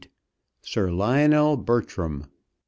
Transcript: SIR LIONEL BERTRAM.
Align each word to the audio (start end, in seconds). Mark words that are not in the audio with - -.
SIR 0.63 0.89
LIONEL 0.93 1.57
BERTRAM. 1.57 2.25